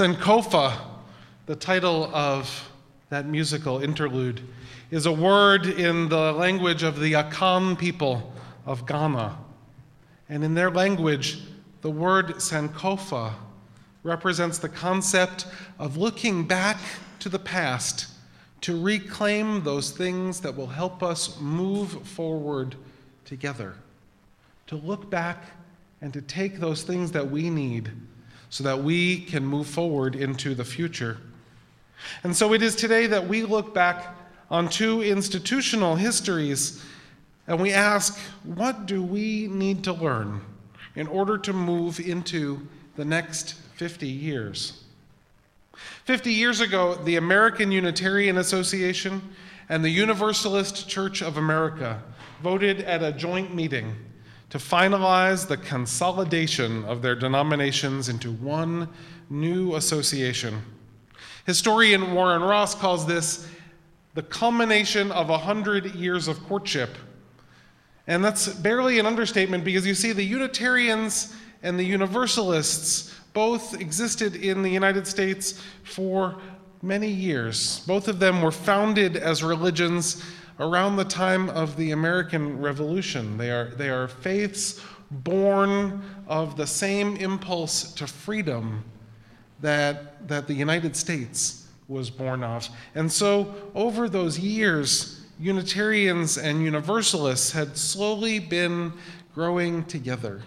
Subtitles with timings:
[0.00, 0.80] Sankofa,
[1.44, 2.72] the title of
[3.10, 4.40] that musical interlude,
[4.90, 8.32] is a word in the language of the Akan people
[8.64, 9.36] of Ghana.
[10.30, 11.40] And in their language,
[11.82, 13.34] the word Sankofa
[14.02, 15.46] represents the concept
[15.78, 16.78] of looking back
[17.18, 18.06] to the past
[18.62, 22.74] to reclaim those things that will help us move forward
[23.26, 23.74] together.
[24.68, 25.44] To look back
[26.00, 27.90] and to take those things that we need
[28.50, 31.18] so that we can move forward into the future.
[32.24, 34.16] And so it is today that we look back
[34.50, 36.84] on two institutional histories
[37.46, 40.40] and we ask, what do we need to learn
[40.94, 44.82] in order to move into the next 50 years?
[46.04, 49.22] 50 years ago, the American Unitarian Association
[49.68, 52.02] and the Universalist Church of America
[52.42, 53.94] voted at a joint meeting
[54.50, 58.88] to finalize the consolidation of their denominations into one
[59.30, 60.60] new association.
[61.46, 63.48] Historian Warren Ross calls this
[64.14, 66.90] the culmination of a hundred years of courtship.
[68.08, 74.34] And that's barely an understatement because you see, the Unitarians and the Universalists both existed
[74.34, 76.36] in the United States for
[76.82, 77.84] many years.
[77.86, 80.24] Both of them were founded as religions
[80.60, 83.38] around the time of the American Revolution.
[83.38, 84.80] They are, they are faiths
[85.10, 88.84] born of the same impulse to freedom
[89.60, 92.68] that, that the United States was born of.
[92.94, 98.92] And so, over those years, Unitarians and Universalists had slowly been
[99.34, 100.42] growing together.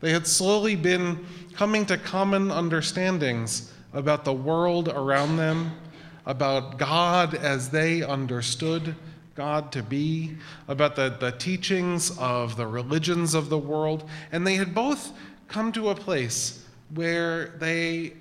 [0.00, 5.72] They had slowly been coming to common understandings about the world around them,
[6.24, 8.94] about God as they understood
[9.38, 10.34] God to be,
[10.66, 14.10] about the, the teachings of the religions of the world.
[14.32, 15.12] And they had both
[15.46, 18.14] come to a place where they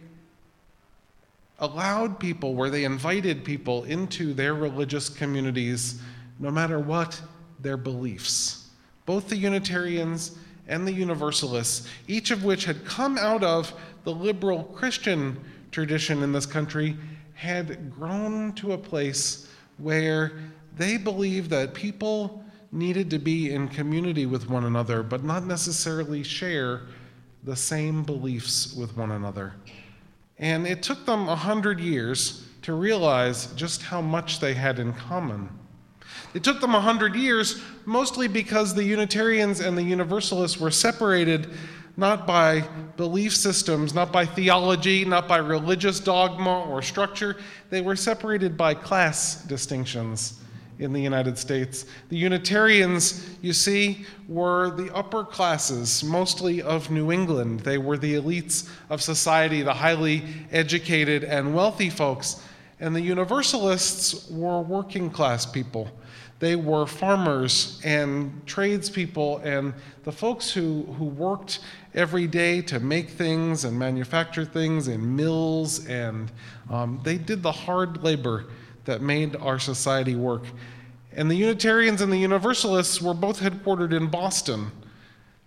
[1.57, 6.00] allowed people, where they invited people into their religious communities,
[6.38, 7.19] no matter what
[7.61, 8.69] their beliefs.
[9.07, 13.73] Both the Unitarians and the Universalists, each of which had come out of
[14.03, 16.95] the liberal Christian tradition in this country,
[17.34, 20.34] had grown to a place where
[20.77, 26.23] they believed that people needed to be in community with one another, but not necessarily
[26.23, 26.81] share
[27.43, 29.53] the same beliefs with one another.
[30.37, 34.93] And it took them a hundred years to realize just how much they had in
[34.93, 35.49] common.
[36.33, 41.47] It took them a hundred years, mostly because the Unitarians and the Universalists were separated
[41.95, 42.61] not by
[42.95, 47.37] belief systems, not by theology, not by religious dogma or structure.
[47.71, 50.39] They were separated by class distinctions
[50.79, 51.85] in the United States.
[52.09, 57.61] The Unitarians, you see, were the upper classes, mostly of New England.
[57.61, 62.41] They were the elites of society, the highly educated and wealthy folks.
[62.79, 65.89] And the Universalists were working class people.
[66.39, 69.73] They were farmers and tradespeople and
[70.03, 71.59] the folks who, who worked
[71.95, 76.31] every day to make things and manufacture things in mills, and
[76.69, 78.45] um, they did the hard labor
[78.87, 80.43] that made our society work.
[81.15, 84.71] And the Unitarians and the Universalists were both headquartered in Boston,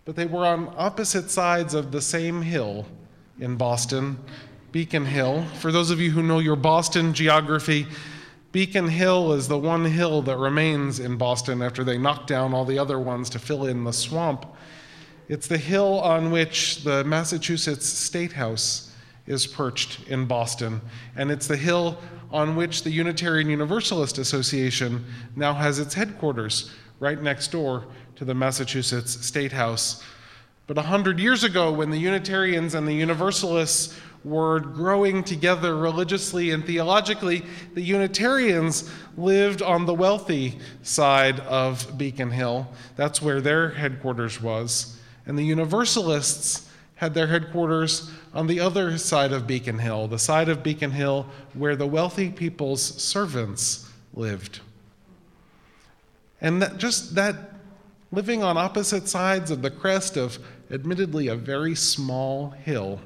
[0.05, 2.87] but they were on opposite sides of the same hill
[3.41, 4.19] in Boston,
[4.73, 5.45] Beacon Hill.
[5.59, 7.87] For those of you who know your Boston geography,
[8.53, 12.65] Beacon Hill is the one hill that remains in Boston after they knocked down all
[12.65, 14.45] the other ones to fill in the swamp.
[15.29, 18.93] It's the hill on which the Massachusetts State House
[19.29, 20.81] is perched in Boston,
[21.15, 21.99] and it's the hill
[22.33, 25.05] on which the Unitarian Universalist Association
[25.37, 27.87] now has its headquarters, right next door
[28.17, 30.03] to the Massachusetts State House.
[30.67, 36.51] But a hundred years ago, when the Unitarians and the Universalists were growing together religiously
[36.51, 37.43] and theologically,
[37.75, 42.69] the Unitarians lived on the wealthy side of Beacon Hill.
[42.97, 44.99] That's where their headquarters was.
[45.27, 46.70] And the Universalists
[47.01, 51.25] had their headquarters on the other side of Beacon Hill, the side of Beacon Hill
[51.55, 54.61] where the wealthy people's servants lived.
[56.43, 57.55] And that, just that
[58.13, 60.39] living on opposite sides of the crest of
[60.71, 63.01] admittedly a very small hill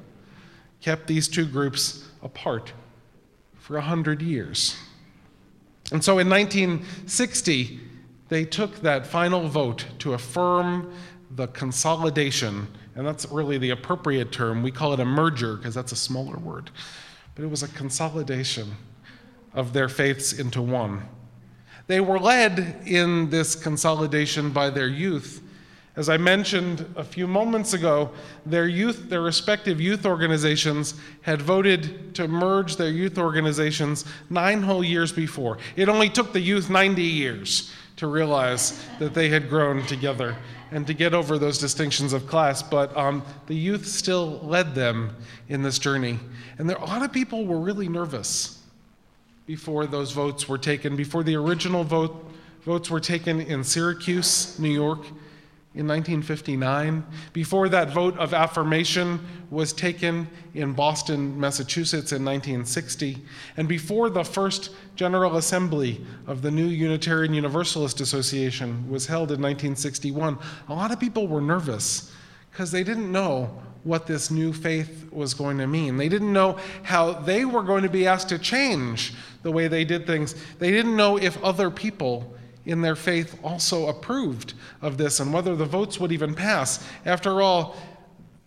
[0.81, 2.73] kept these two groups apart
[3.57, 4.75] for a hundred years.
[5.93, 7.79] And so in 1960,
[8.29, 10.93] they took that final vote to affirm
[11.31, 14.63] the consolidation and that's really the appropriate term.
[14.63, 16.71] We call it a merger because that's a smaller word.
[17.35, 18.71] But it was a consolidation
[19.53, 21.03] of their faiths into one.
[21.87, 25.41] They were led in this consolidation by their youth
[25.97, 28.11] As I mentioned a few moments ago,
[28.45, 34.83] their youth, their respective youth organizations had voted to merge their youth organizations nine whole
[34.83, 35.57] years before.
[35.77, 40.35] It only took the youth 90 years to realize that they had grown together
[40.71, 45.15] and to get over those distinctions of class, but um, the youth still led them
[45.47, 46.19] in this journey.
[46.57, 48.61] And there, a lot of people were really nervous
[49.45, 52.31] before those votes were taken, before the original vote,
[52.63, 55.05] votes were taken in Syracuse, New York
[55.75, 59.19] in 1959, before that vote of affirmation
[59.49, 63.17] was taken in Boston, Massachusetts in 1960,
[63.57, 69.41] and before the first General Assembly of the new Unitarian Universalist Association was held in
[69.41, 70.37] 1961,
[70.69, 72.09] a lot of people were nervous
[72.51, 75.97] because they didn't know what this new faith was going to mean.
[75.97, 79.13] They didn't know how they were going to be asked to change
[79.43, 80.35] the way they did things.
[80.57, 82.33] They didn't know if other people
[82.65, 86.85] in their faith also approved of this and whether the votes would even pass.
[87.05, 87.75] After all,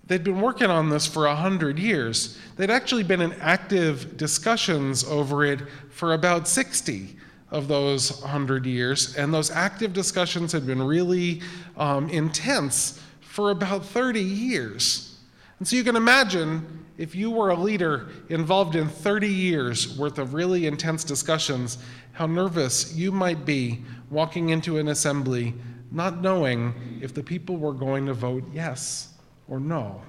[0.06, 2.38] they'd been working on this for a hundred years.
[2.56, 5.60] They'd actually been in active discussions over it
[5.90, 7.16] for about 60
[7.50, 11.40] of those 100 years, and those active discussions had been really
[11.76, 15.16] um, intense for about 30 years.
[15.58, 20.18] And so you can imagine if you were a leader involved in 30 years worth
[20.18, 21.78] of really intense discussions,
[22.12, 25.54] how nervous you might be walking into an assembly
[25.90, 29.14] not knowing if the people were going to vote yes
[29.48, 30.02] or no.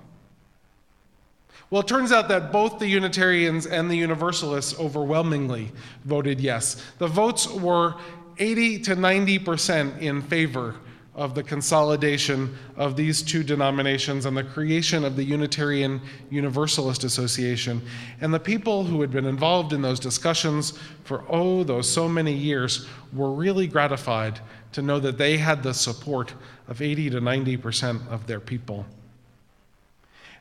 [1.69, 5.71] Well, it turns out that both the Unitarians and the Universalists overwhelmingly
[6.03, 6.83] voted yes.
[6.97, 7.95] The votes were
[8.39, 10.75] 80 to 90% in favor
[11.19, 16.00] of the consolidation of these two denominations and the creation of the Unitarian
[16.30, 17.81] Universalist Association.
[18.21, 22.31] And the people who had been involved in those discussions for, oh, those so many
[22.31, 24.39] years were really gratified
[24.71, 26.33] to know that they had the support
[26.69, 28.86] of 80 to 90% of their people.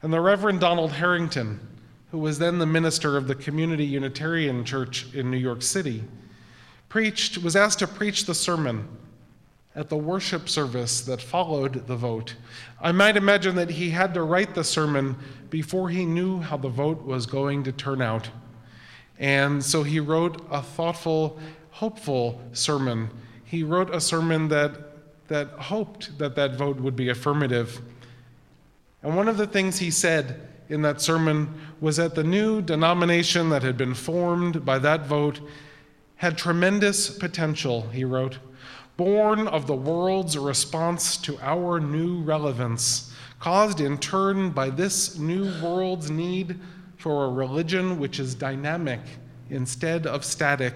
[0.01, 1.59] And the Reverend Donald Harrington,
[2.13, 6.05] who was then the minister of the Community Unitarian Church in New York City,
[6.89, 8.87] preached, was asked to preach the sermon
[9.79, 12.35] at the worship service that followed the vote.
[12.81, 15.17] I might imagine that he had to write the sermon
[15.51, 18.29] before he knew how the vote was going to turn out.
[19.21, 21.39] And so he wrote a thoughtful,
[21.71, 23.09] hopeful sermon.
[23.45, 27.81] He wrote a sermon that, that hoped that that vote would be affirmative.
[29.05, 33.51] And one of the things he said in that sermon was that the new denomination
[33.51, 35.39] that had been formed by that vote
[36.17, 38.39] had tremendous potential, he wrote
[38.99, 45.45] born of the world's response to our new relevance, caused in turn by this new
[45.63, 46.59] world's need
[46.97, 49.01] for a religion which is dynamic
[49.51, 50.75] instead of static,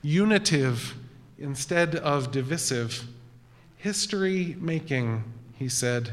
[0.00, 0.94] unitive
[1.38, 3.04] instead of divisive,
[3.76, 5.24] history making,
[5.56, 6.12] he said.